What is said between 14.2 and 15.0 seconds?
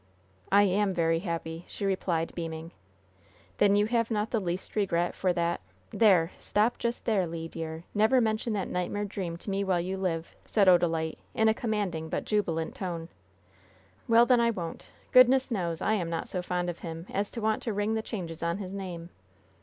then, I won't.